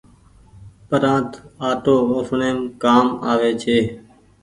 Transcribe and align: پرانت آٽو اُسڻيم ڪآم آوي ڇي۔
پرانت 0.87 1.31
آٽو 1.69 1.95
اُسڻيم 2.17 2.57
ڪآم 2.83 3.07
آوي 3.31 3.51
ڇي۔ 3.61 3.77